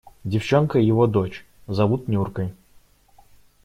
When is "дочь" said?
1.05-1.45